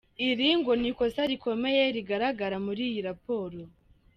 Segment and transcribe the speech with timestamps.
[0.29, 3.59] Iri ngo ni ikosa rikomeye rigaragara muri iyo ‘raporo’.